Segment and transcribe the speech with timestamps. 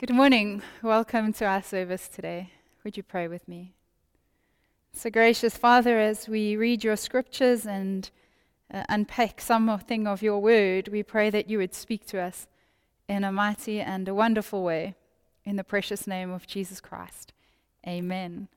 [0.00, 0.62] Good morning.
[0.82, 2.52] Welcome to our service today.
[2.84, 3.74] Would you pray with me?
[4.94, 8.10] So, gracious Father, as we read your scriptures and
[8.72, 12.46] uh, unpack something of your word, we pray that you would speak to us
[13.10, 14.94] in a mighty and a wonderful way.
[15.44, 17.34] In the precious name of Jesus Christ.
[17.86, 18.48] Amen.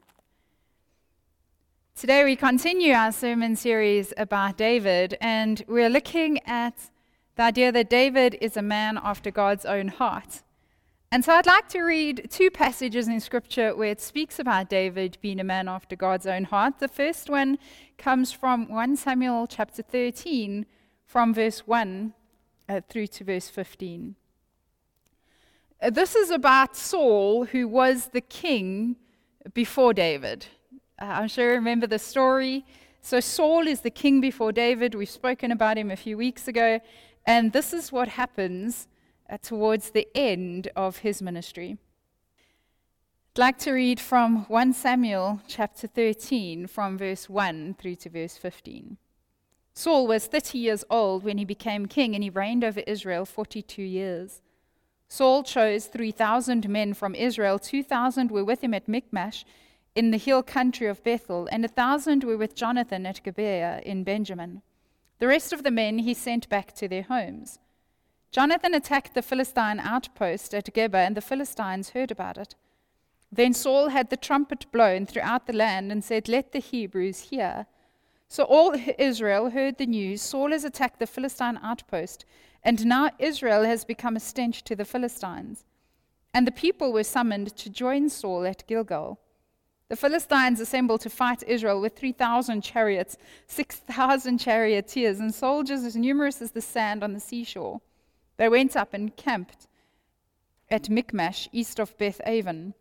[1.93, 6.89] Today we continue our sermon series about David, and we're looking at
[7.35, 10.41] the idea that David is a man after God's own heart.
[11.13, 15.19] And so I'd like to read two passages in Scripture where it speaks about David
[15.21, 16.79] being a man after God's own heart.
[16.79, 17.59] The first one
[17.99, 20.65] comes from 1 Samuel chapter 13,
[21.05, 22.13] from verse 1
[22.67, 24.15] uh, through to verse 15.
[25.79, 28.95] Uh, this is about Saul, who was the king
[29.53, 30.47] before David.
[30.99, 32.65] Uh, I'm sure you remember the story.
[33.01, 34.95] So, Saul is the king before David.
[34.95, 36.79] We've spoken about him a few weeks ago.
[37.27, 38.87] And this is what happens
[39.33, 41.75] Uh, towards the end of his ministry.
[43.35, 48.37] I'd like to read from 1 Samuel chapter 13, from verse 1 through to verse
[48.37, 48.97] 15.
[49.73, 53.81] Saul was 30 years old when he became king, and he reigned over Israel 42
[53.81, 54.43] years.
[55.07, 59.45] Saul chose 3,000 men from Israel, 2,000 were with him at Michmash
[59.95, 64.03] in the hill country of Bethel, and a 1,000 were with Jonathan at Gibeah in
[64.03, 64.61] Benjamin.
[65.17, 67.57] The rest of the men he sent back to their homes.
[68.33, 72.55] Jonathan attacked the Philistine outpost at Geba, and the Philistines heard about it.
[73.31, 77.67] Then Saul had the trumpet blown throughout the land and said, Let the Hebrews hear.
[78.27, 82.25] So all Israel heard the news Saul has attacked the Philistine outpost,
[82.63, 85.63] and now Israel has become a stench to the Philistines.
[86.33, 89.19] And the people were summoned to join Saul at Gilgal.
[89.89, 96.41] The Philistines assembled to fight Israel with 3,000 chariots, 6,000 charioteers, and soldiers as numerous
[96.41, 97.79] as the sand on the seashore.
[98.37, 99.67] They went up and camped
[100.69, 102.73] at Michmash, east of Beth Aven.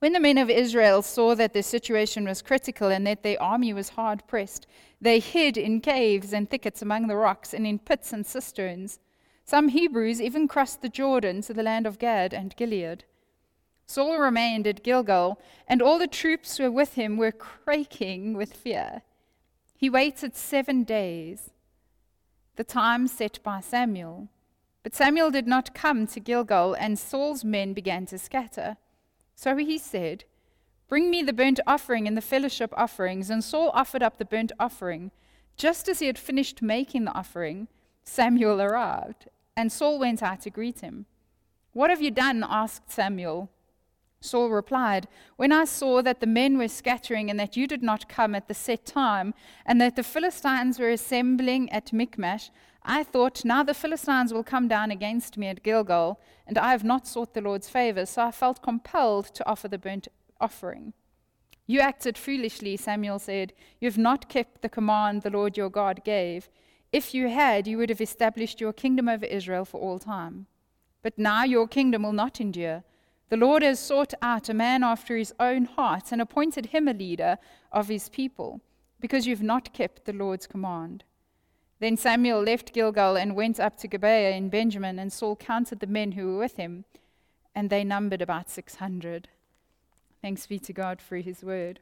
[0.00, 3.72] When the men of Israel saw that their situation was critical and that their army
[3.72, 4.66] was hard pressed,
[5.00, 8.98] they hid in caves and thickets among the rocks and in pits and cisterns.
[9.44, 13.04] Some Hebrews even crossed the Jordan to the land of Gad and Gilead.
[13.86, 18.52] Saul remained at Gilgal, and all the troops who were with him were quaking with
[18.54, 19.02] fear.
[19.76, 21.50] He waited seven days,
[22.56, 24.28] the time set by Samuel.
[24.82, 28.76] But Samuel did not come to Gilgal, and Saul's men began to scatter.
[29.34, 30.24] So he said,
[30.88, 33.30] Bring me the burnt offering and the fellowship offerings.
[33.30, 35.12] And Saul offered up the burnt offering.
[35.56, 37.68] Just as he had finished making the offering,
[38.02, 41.06] Samuel arrived, and Saul went out to greet him.
[41.72, 42.44] What have you done?
[42.48, 43.50] asked Samuel.
[44.20, 48.08] Saul replied, When I saw that the men were scattering and that you did not
[48.08, 49.32] come at the set time,
[49.64, 52.50] and that the Philistines were assembling at Michmash,
[52.82, 56.84] I thought, now the Philistines will come down against me at Gilgal, and I have
[56.84, 60.08] not sought the Lord's favor, so I felt compelled to offer the burnt
[60.40, 60.94] offering.
[61.66, 63.52] You acted foolishly, Samuel said.
[63.80, 66.48] You have not kept the command the Lord your God gave.
[66.90, 70.46] If you had, you would have established your kingdom over Israel for all time.
[71.02, 72.82] But now your kingdom will not endure.
[73.28, 76.92] The Lord has sought out a man after his own heart and appointed him a
[76.92, 77.38] leader
[77.70, 78.60] of his people,
[78.98, 81.04] because you have not kept the Lord's command.
[81.80, 85.86] Then Samuel left Gilgal and went up to Gibeah in Benjamin, and Saul counted the
[85.86, 86.84] men who were with him,
[87.54, 89.28] and they numbered about 600.
[90.20, 91.80] Thanks be to God for his word.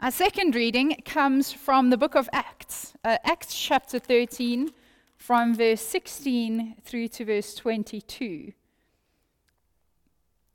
[0.00, 4.70] Our second reading comes from the book of Acts, uh, Acts chapter 13,
[5.16, 8.52] from verse 16 through to verse 22.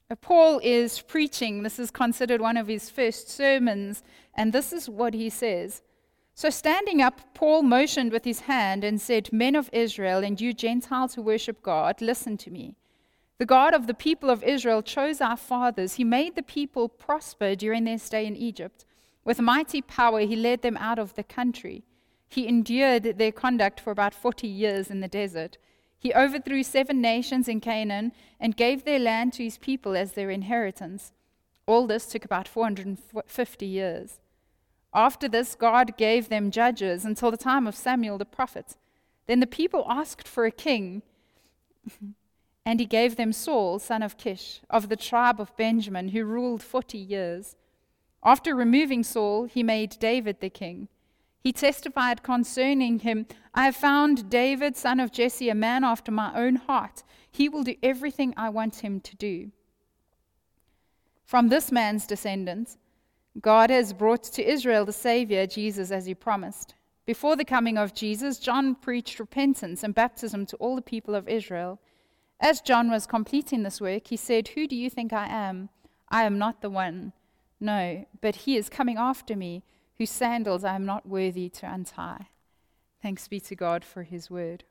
[0.10, 1.64] Uh, Paul is preaching.
[1.64, 4.04] This is considered one of his first sermons,
[4.36, 5.82] and this is what he says.
[6.36, 10.52] So, standing up, Paul motioned with his hand and said, Men of Israel, and you
[10.52, 12.76] Gentiles who worship God, listen to me.
[13.38, 15.96] The God of the people of Israel chose our fathers.
[15.96, 18.86] He made the people prosper during their stay in Egypt.
[19.24, 21.84] With mighty power, he led them out of the country.
[22.28, 25.58] He endured their conduct for about 40 years in the desert.
[26.00, 30.32] He overthrew seven nations in Canaan and gave their land to his people as their
[30.32, 31.14] inheritance.
[31.68, 34.20] All this took about 450 years.
[34.94, 38.76] After this, God gave them judges until the time of Samuel the prophet.
[39.28, 41.02] Then the people asked for a king,
[42.66, 46.62] and he gave them Saul, son of Kish, of the tribe of Benjamin, who ruled
[46.62, 47.56] forty years.
[48.24, 50.88] After removing Saul, he made David the king.
[51.40, 56.34] He testified concerning him I have found David, son of Jesse, a man after my
[56.34, 57.04] own heart.
[57.30, 59.52] He will do everything I want him to do.
[61.26, 62.78] From this man's descendants,
[63.42, 66.76] God has brought to Israel the Savior, Jesus, as he promised.
[67.06, 71.28] Before the coming of Jesus, John preached repentance and baptism to all the people of
[71.28, 71.80] Israel.
[72.40, 75.70] As John was completing this work, he said, Who do you think I am?
[76.10, 77.14] I am not the one.
[77.60, 79.64] No, but he is coming after me,
[79.98, 82.28] whose sandals I am not worthy to untie.
[83.02, 84.64] Thanks be to God for his word.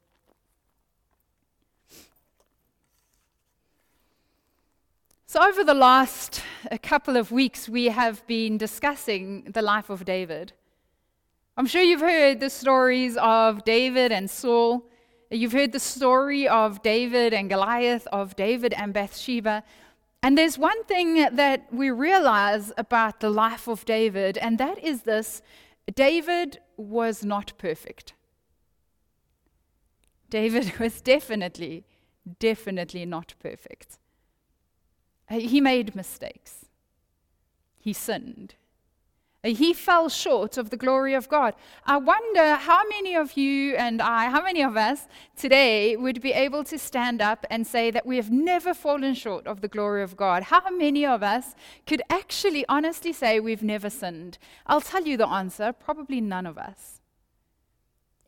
[5.32, 6.42] So, over the last
[6.82, 10.52] couple of weeks, we have been discussing the life of David.
[11.56, 14.84] I'm sure you've heard the stories of David and Saul.
[15.30, 19.64] You've heard the story of David and Goliath, of David and Bathsheba.
[20.22, 25.04] And there's one thing that we realize about the life of David, and that is
[25.04, 25.40] this
[25.94, 28.12] David was not perfect.
[30.28, 31.86] David was definitely,
[32.38, 33.96] definitely not perfect.
[35.32, 36.66] Uh, he made mistakes.
[37.78, 38.54] He sinned.
[39.42, 41.54] Uh, he fell short of the glory of God.
[41.86, 46.32] I wonder how many of you and I, how many of us today would be
[46.32, 50.02] able to stand up and say that we have never fallen short of the glory
[50.02, 50.44] of God?
[50.44, 51.54] How many of us
[51.86, 54.36] could actually honestly say we've never sinned?
[54.66, 57.00] I'll tell you the answer probably none of us.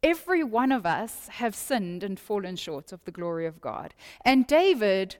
[0.02, 3.94] Every one of us have sinned and fallen short of the glory of God.
[4.24, 5.16] And David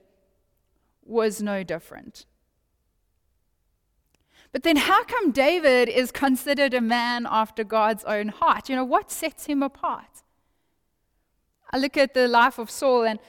[1.05, 2.25] was no different.
[4.51, 8.69] But then, how come David is considered a man after God's own heart?
[8.69, 10.23] You know, what sets him apart?
[11.71, 13.19] I look at the life of Saul and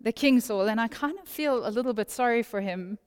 [0.00, 2.98] the King Saul, and I kind of feel a little bit sorry for him.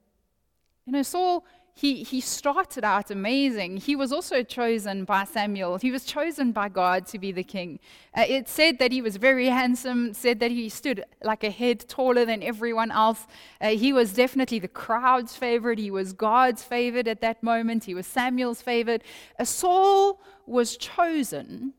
[0.85, 3.77] You know, Saul he, he started out amazing.
[3.77, 5.77] He was also chosen by Samuel.
[5.77, 7.79] He was chosen by God to be the king.
[8.15, 11.87] Uh, it said that he was very handsome, said that he stood like a head
[11.87, 13.25] taller than everyone else.
[13.59, 15.79] Uh, he was definitely the crowd's favorite.
[15.79, 17.85] He was God's favorite at that moment.
[17.85, 19.01] He was Samuel's favorite.
[19.39, 21.73] Uh, Saul was chosen.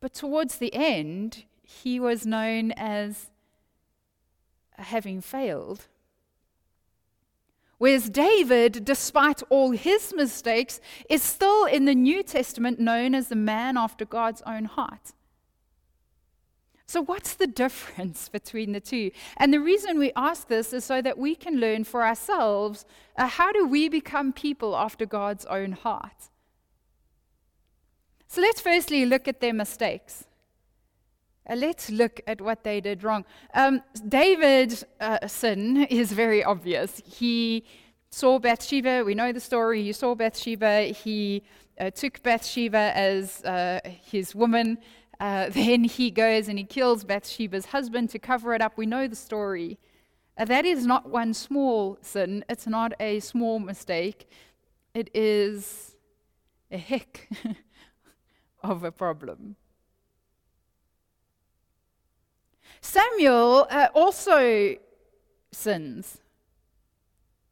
[0.00, 3.30] But towards the end, he was known as
[4.76, 5.86] having failed.
[7.78, 13.36] Whereas David, despite all his mistakes, is still in the New Testament known as the
[13.36, 15.12] man after God's own heart.
[16.86, 19.12] So, what's the difference between the two?
[19.36, 22.84] And the reason we ask this is so that we can learn for ourselves
[23.16, 26.30] uh, how do we become people after God's own heart?
[28.26, 30.24] So, let's firstly look at their mistakes.
[31.48, 33.24] Uh, let's look at what they did wrong.
[33.54, 37.00] Um, David's uh, sin is very obvious.
[37.04, 37.64] He
[38.10, 39.04] saw Bathsheba.
[39.04, 39.82] We know the story.
[39.82, 40.82] He saw Bathsheba.
[40.82, 41.42] He
[41.80, 44.78] uh, took Bathsheba as uh, his woman.
[45.20, 48.76] Uh, then he goes and he kills Bathsheba's husband to cover it up.
[48.76, 49.78] We know the story.
[50.36, 52.44] Uh, that is not one small sin.
[52.48, 54.28] It's not a small mistake.
[54.94, 55.96] It is
[56.70, 57.28] a heck
[58.62, 59.56] of a problem.
[62.80, 64.76] Samuel uh, also
[65.52, 66.18] sins.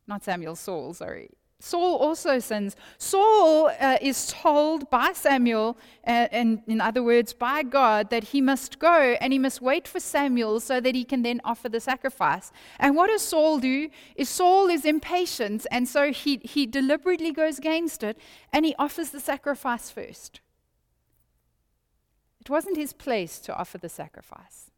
[0.06, 1.30] Not Samuel, Saul, sorry.
[1.58, 2.76] Saul also sins.
[2.98, 8.40] Saul uh, is told by Samuel, uh, and in other words, by God, that he
[8.42, 11.80] must go and he must wait for Samuel so that he can then offer the
[11.80, 12.52] sacrifice.
[12.78, 13.88] And what does Saul do?
[14.16, 18.18] Is Saul is impatient, and so he, he deliberately goes against it
[18.52, 20.40] and he offers the sacrifice first.
[22.40, 24.70] It wasn't his place to offer the sacrifice.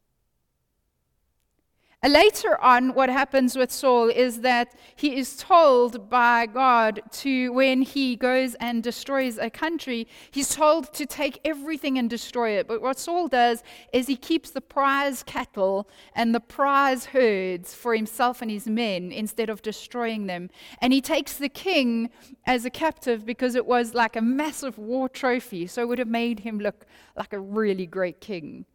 [2.07, 7.83] Later on, what happens with Saul is that he is told by God to, when
[7.83, 12.69] he goes and destroys a country, he's told to take everything and destroy it.
[12.69, 17.97] But what Saul does is he keeps the prize cattle and the prize herds for
[17.97, 20.51] himself and his men instead of destroying them.
[20.81, 22.11] And he takes the king
[22.47, 25.67] as a captive because it was like a massive war trophy.
[25.67, 26.87] So it would have made him look
[27.17, 28.67] like a really great king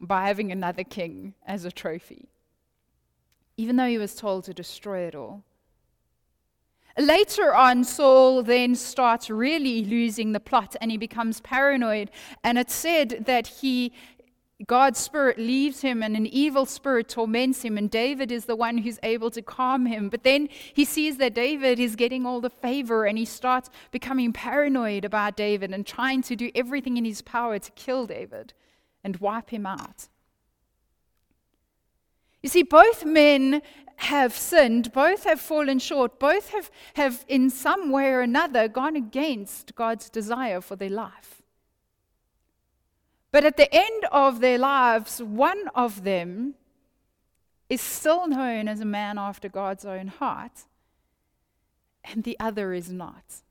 [0.00, 2.29] by having another king as a trophy
[3.60, 5.44] even though he was told to destroy it all.
[6.98, 12.10] Later on, Saul then starts really losing the plot and he becomes paranoid.
[12.42, 13.92] And it's said that he,
[14.66, 18.78] God's spirit leaves him and an evil spirit torments him, and David is the one
[18.78, 20.08] who's able to calm him.
[20.08, 24.32] But then he sees that David is getting all the favor and he starts becoming
[24.32, 28.52] paranoid about David and trying to do everything in his power to kill David
[29.04, 30.08] and wipe him out.
[32.42, 33.62] You see, both men
[33.96, 38.96] have sinned, both have fallen short, both have, have in some way or another gone
[38.96, 41.42] against God's desire for their life.
[43.30, 46.54] But at the end of their lives, one of them
[47.68, 50.64] is still known as a man after God's own heart,
[52.02, 53.42] and the other is not.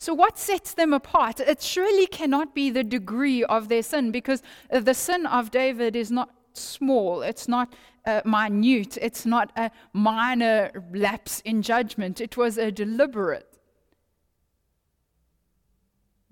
[0.00, 1.38] So, what sets them apart?
[1.40, 6.10] It surely cannot be the degree of their sin because the sin of David is
[6.10, 7.74] not small, it's not
[8.04, 12.20] uh, minute, it's not a minor lapse in judgment.
[12.20, 13.58] It was a deliberate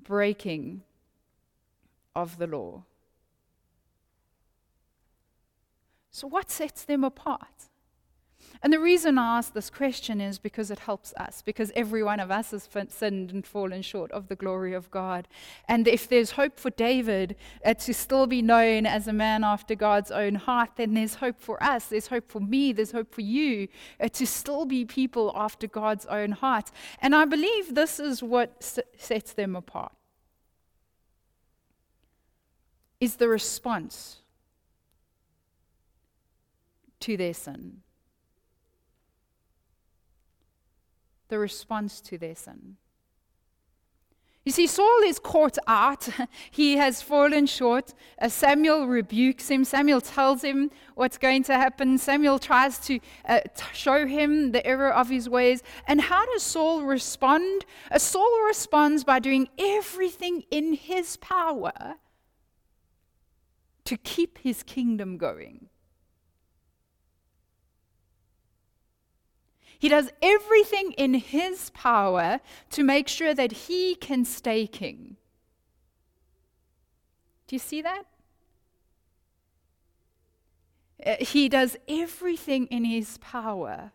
[0.03, 0.83] breaking
[2.15, 2.85] of the law.
[6.11, 7.69] So, what sets them apart?
[8.67, 12.19] And the reason I ask this question is because it helps us, because every one
[12.19, 15.29] of us has sinned and fallen short of the glory of God.
[15.69, 19.77] And if there's hope for David uh, to still be known as a man after
[19.77, 23.21] God's own heart, then there's hope for us, there's hope for me, there's hope for
[23.21, 23.69] you
[24.01, 26.73] uh, to still be people after God's own heart.
[27.01, 29.93] And I believe this is what s- sets them apart.
[33.01, 34.23] Is the response
[36.99, 37.83] to their sin.
[41.29, 42.77] The response to their sin.
[44.47, 46.09] You see, Saul is caught out.
[46.53, 47.93] he has fallen short.
[48.17, 49.65] Uh, Samuel rebukes him.
[49.65, 51.99] Samuel tells him what's going to happen.
[51.99, 53.41] Samuel tries to uh,
[53.73, 55.65] show him the error of his ways.
[55.89, 57.65] And how does Saul respond?
[57.91, 61.97] Uh, Saul responds by doing everything in his power
[63.85, 65.71] to keep his kingdom going.
[69.79, 72.41] He does everything in his power
[72.71, 75.17] to make sure that he can stay king.
[77.47, 78.07] Do you see that?
[81.05, 83.93] Uh, he does everything in his power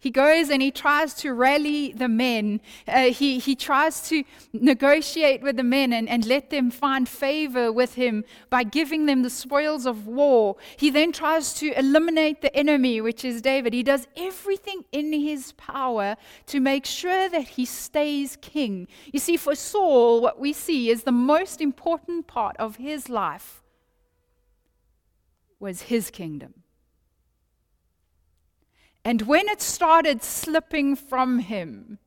[0.00, 2.60] he goes and he tries to rally the men.
[2.86, 7.72] Uh, he, he tries to negotiate with the men and, and let them find favor
[7.72, 10.56] with him by giving them the spoils of war.
[10.76, 13.72] He then tries to eliminate the enemy, which is David.
[13.72, 16.14] He does everything in his power
[16.46, 18.86] to make sure that he stays king.
[19.12, 23.62] You see, for Saul, what we see is the most important part of his life
[25.58, 26.62] was his kingdom.
[29.04, 31.98] And when it started slipping from him,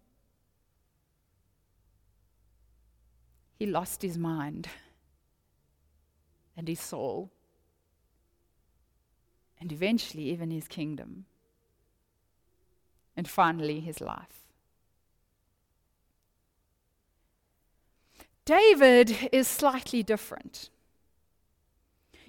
[3.58, 4.68] he lost his mind
[6.58, 7.32] and his soul,
[9.60, 11.26] and eventually, even his kingdom,
[13.16, 14.48] and finally, his life.
[18.46, 20.71] David is slightly different.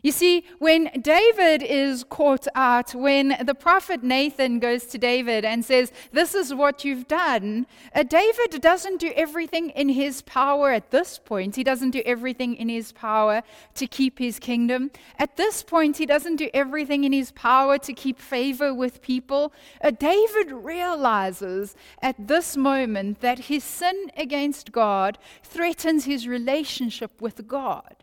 [0.02, 5.64] You see, when David is caught out, when the prophet Nathan goes to David and
[5.64, 10.90] says, This is what you've done, uh, David doesn't do everything in his power at
[10.90, 11.54] this point.
[11.54, 13.42] He doesn't do everything in his power
[13.76, 14.90] to keep his kingdom.
[15.20, 19.52] At this point, he doesn't do everything in his power to keep favor with people.
[19.80, 27.46] Uh, David realizes at this moment that his sin against God threatens his relationship with
[27.46, 28.02] God.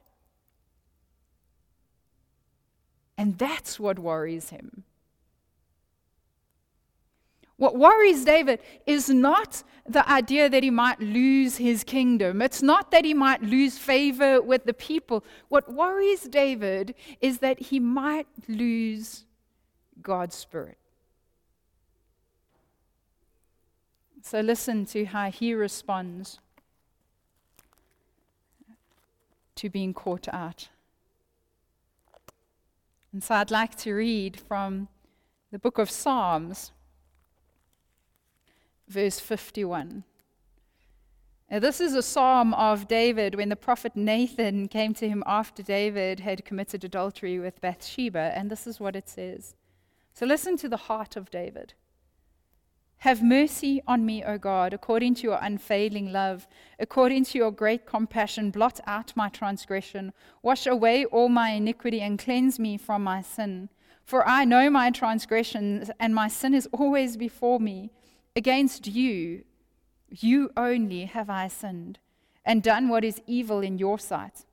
[3.20, 4.86] And that's what worries him.
[7.58, 12.42] What worries David is not the idea that he might lose his kingdom.
[12.42, 15.26] It's not that he might lose favor with the people.
[15.50, 19.26] What worries David is that he might lose
[20.02, 20.78] God's Spirit.
[24.22, 26.40] So listen to how he responds
[29.56, 30.70] to being caught out.
[33.12, 34.88] And so I'd like to read from
[35.52, 36.72] the book of Psalms,
[38.88, 40.04] verse 51.
[41.50, 45.64] Now, this is a psalm of David when the prophet Nathan came to him after
[45.64, 49.56] David had committed adultery with Bathsheba, and this is what it says.
[50.14, 51.74] So listen to the heart of David.
[53.04, 57.86] Have mercy on me, O God, according to your unfailing love, according to your great
[57.86, 58.52] compassion.
[58.52, 60.12] Blot out my transgression,
[60.44, 63.70] wash away all my iniquity, and cleanse me from my sin.
[64.04, 67.92] For I know my transgressions, and my sin is always before me.
[68.36, 69.46] Against you,
[70.10, 72.00] you only have I sinned,
[72.44, 74.46] and done what is evil in your sight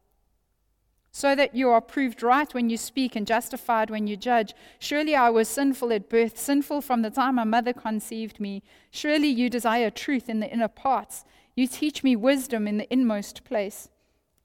[1.16, 4.52] so that you are proved right when you speak and justified when you judge.
[4.78, 8.62] Surely I was sinful at birth, sinful from the time my mother conceived me.
[8.90, 11.25] Surely you desire truth in the inner parts.
[11.54, 13.88] You teach me wisdom in the inmost place.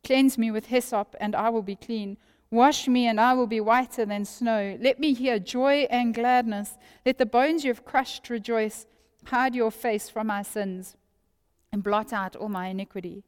[0.05, 2.15] Cleanse me with hyssop, and I will be clean.
[2.51, 4.77] Wash me, and I will be whiter than snow.
[4.79, 6.77] Let me hear joy and gladness.
[7.05, 8.85] Let the bones you have crushed rejoice.
[9.25, 10.95] Hide your face from my sins,
[11.69, 13.25] and blot out all my iniquity.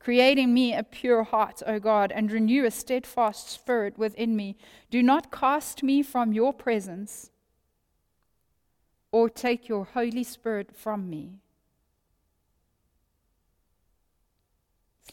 [0.00, 4.56] Create in me a pure heart, O God, and renew a steadfast spirit within me.
[4.90, 7.30] Do not cast me from your presence
[9.12, 11.34] or take your Holy Spirit from me.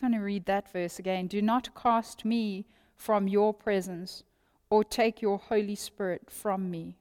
[0.01, 1.27] I'm going to read that verse again.
[1.27, 2.65] Do not cast me
[2.95, 4.23] from your presence
[4.69, 6.95] or take your Holy Spirit from me.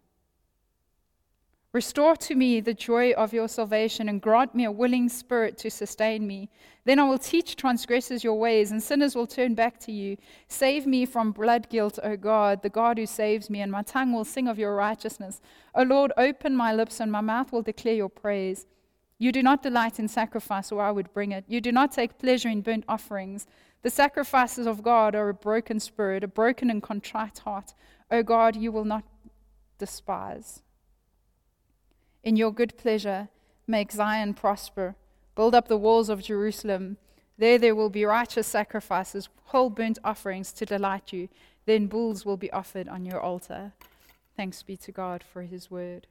[1.76, 5.70] Restore to me the joy of your salvation and grant me a willing spirit to
[5.70, 6.48] sustain me.
[6.86, 10.16] Then I will teach transgressors your ways, and sinners will turn back to you.
[10.48, 14.14] Save me from blood guilt, O God, the God who saves me, and my tongue
[14.14, 15.42] will sing of your righteousness.
[15.74, 18.64] O Lord, open my lips, and my mouth will declare your praise.
[19.18, 21.44] You do not delight in sacrifice, or I would bring it.
[21.46, 23.46] You do not take pleasure in burnt offerings.
[23.82, 27.74] The sacrifices of God are a broken spirit, a broken and contrite heart.
[28.10, 29.04] O God, you will not
[29.76, 30.62] despise.
[32.26, 33.28] In your good pleasure,
[33.68, 34.96] make Zion prosper.
[35.36, 36.96] Build up the walls of Jerusalem.
[37.38, 41.28] There there will be righteous sacrifices, whole burnt offerings to delight you.
[41.66, 43.74] Then bulls will be offered on your altar.
[44.36, 46.08] Thanks be to God for his word.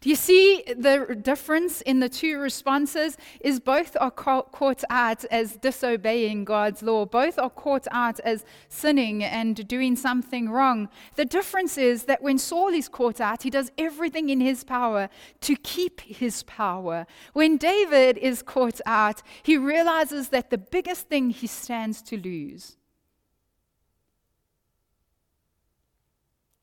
[0.00, 3.16] Do you see the difference in the two responses?
[3.40, 7.04] Is both are caught out as disobeying God's law.
[7.04, 10.88] Both are caught out as sinning and doing something wrong.
[11.16, 15.08] The difference is that when Saul is caught out, he does everything in his power
[15.40, 17.04] to keep his power.
[17.32, 22.76] When David is caught out, he realizes that the biggest thing he stands to lose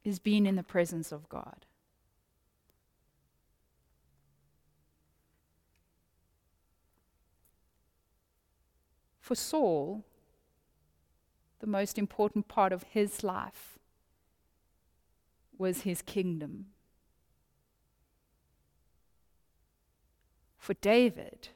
[0.06, 1.65] is being in the presence of God.
[9.26, 10.06] For Saul,
[11.58, 13.80] the most important part of his life
[15.58, 16.68] was his kingdom.
[20.60, 21.48] For David,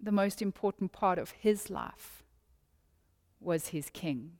[0.00, 2.22] the most important part of his life
[3.38, 4.38] was his king,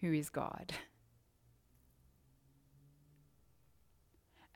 [0.00, 0.72] who is God.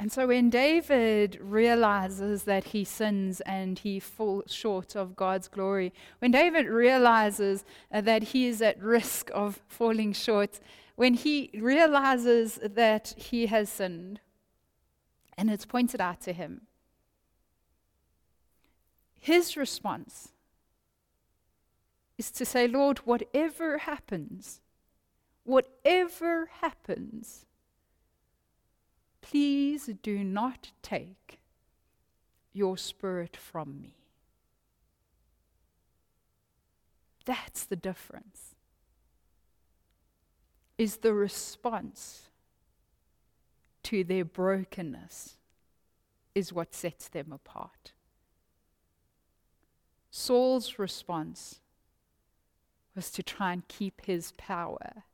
[0.03, 5.93] And so when David realizes that he sins and he falls short of God's glory,
[6.19, 10.59] when David realizes uh, that he is at risk of falling short,
[10.97, 14.19] when he realizes that he has sinned,
[15.39, 16.63] and it's pointed out to him,
[19.21, 20.31] his response
[22.19, 24.61] is to say, Lord, whatever happens,
[25.45, 27.47] whatever happens,
[29.33, 31.41] Please do not take
[32.53, 33.95] your spirit from me.
[37.25, 38.55] That's the difference.
[40.77, 42.29] Is the response
[43.85, 45.39] to their brokenness
[46.35, 47.93] is what sets them apart.
[50.11, 51.61] Saul's response
[52.95, 55.05] was to try and keep his power.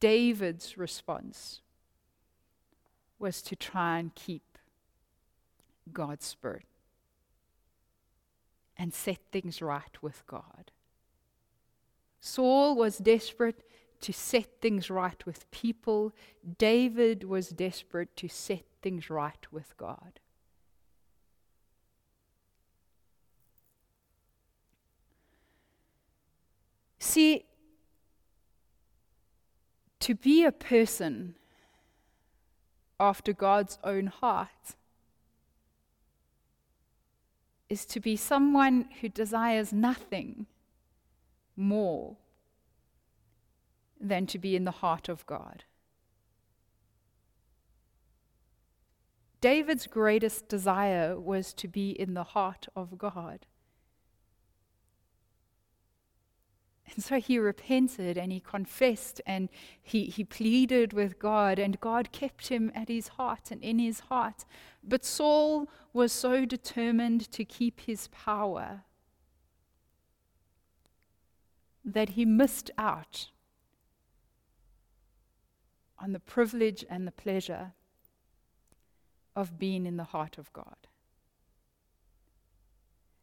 [0.00, 1.60] David's response
[3.18, 4.58] was to try and keep
[5.92, 6.66] God's Spirit
[8.76, 10.70] and set things right with God.
[12.20, 13.64] Saul was desperate
[14.00, 16.12] to set things right with people,
[16.58, 20.20] David was desperate to set things right with God.
[27.00, 27.46] See,
[30.00, 31.34] to be a person
[33.00, 34.76] after God's own heart
[37.68, 40.46] is to be someone who desires nothing
[41.56, 42.16] more
[44.00, 45.64] than to be in the heart of God.
[49.40, 53.46] David's greatest desire was to be in the heart of God.
[56.86, 59.48] And so he repented and he confessed and
[59.80, 64.00] he, he pleaded with God, and God kept him at his heart and in his
[64.00, 64.44] heart.
[64.82, 68.82] But Saul was so determined to keep his power
[71.84, 73.28] that he missed out
[76.00, 77.72] on the privilege and the pleasure
[79.36, 80.87] of being in the heart of God.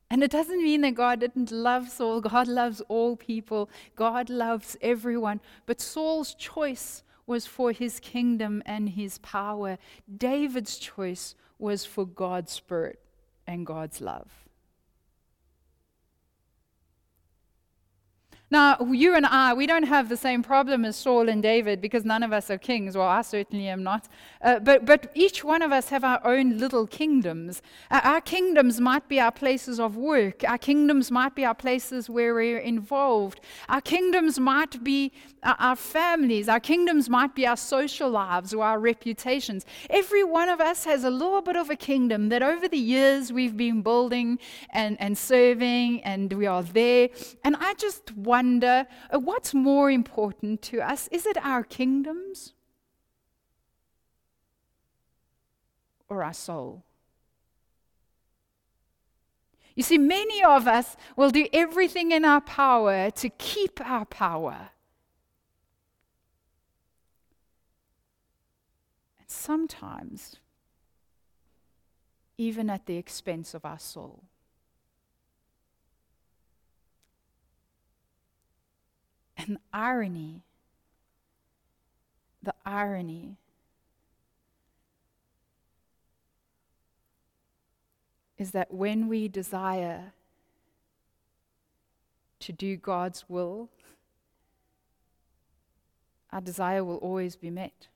[0.10, 2.22] And it doesn't mean that God didn't love Saul.
[2.22, 5.42] God loves all people, God loves everyone.
[5.66, 9.78] But Saul's choice was for his kingdom and his power.
[10.18, 13.00] David's choice was for God's spirit
[13.48, 14.45] and God's love.
[18.52, 22.06] Now, you and I, we don't have the same problem as Saul and David because
[22.06, 22.96] none of us are kings.
[22.96, 24.08] Well, I certainly am not.
[24.40, 27.64] Uh, but, but each one of us have our own little kingdoms.
[27.90, 30.44] Uh, our kingdoms might be our places of work.
[30.48, 33.42] Our kingdoms might be our places where we're involved.
[33.68, 36.48] Our kingdoms might be our, our families.
[36.48, 39.66] Our kingdoms might be our social lives or our reputations.
[39.90, 43.34] Every one of us has a little bit of a kingdom that over the years
[43.34, 44.38] we've been building
[44.70, 47.10] and, and serving, and we are there.
[47.44, 51.08] And I just wonder wonder uh, what's more important to us?
[51.10, 52.54] Is it our kingdoms
[56.10, 56.84] or our soul?
[59.76, 64.60] You see, many of us will do everything in our power to keep our power.
[69.20, 70.38] And sometimes,
[72.38, 74.24] even at the expense of our soul.
[79.38, 80.44] And the irony,
[82.42, 83.38] the irony
[88.38, 90.14] is that when we desire
[92.40, 93.70] to do God's will,
[96.32, 97.88] our desire will always be met.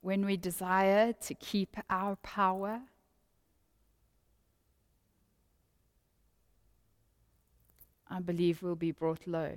[0.00, 2.80] When we desire to keep our power,
[8.10, 9.52] I believe will be brought low.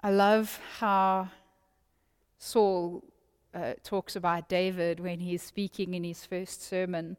[0.00, 1.28] I love how
[2.38, 3.02] Saul
[3.52, 7.16] uh, talks about David when he's speaking in his first sermon.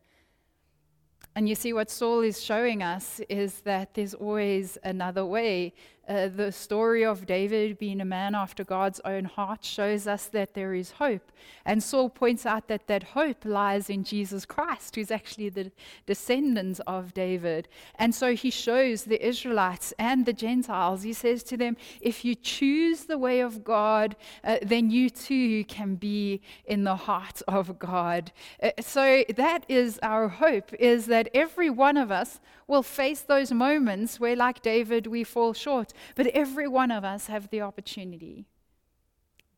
[1.36, 5.74] And you see, what Saul is showing us is that there's always another way.
[6.10, 10.56] Uh, the story of David being a man after God's own heart shows us that
[10.56, 11.32] there is hope.
[11.66, 15.72] And Saul points out that that hope lies in Jesus Christ, who's actually the
[16.08, 17.68] descendant of David.
[17.96, 22.34] And so he shows the Israelites and the Gentiles, he says to them, if you
[22.34, 27.78] choose the way of God, uh, then you too can be in the heart of
[27.78, 28.32] God.
[28.64, 33.52] Uh, so that is our hope, is that every one of us will face those
[33.52, 35.92] moments where, like David, we fall short.
[36.16, 38.46] But every one of us have the opportunity,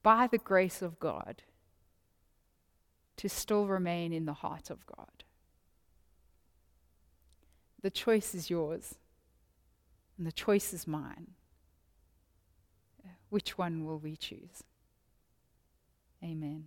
[0.04, 1.44] by the grace of God,
[3.18, 5.24] to still remain in the heart of God.
[7.82, 8.96] The choice is yours,
[10.18, 11.32] and the choice is mine.
[13.30, 14.64] Which one will we choose?
[16.24, 16.66] Amen.